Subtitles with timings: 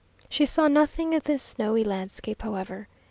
[0.29, 2.87] She saw nothing of the snowy landscape, however.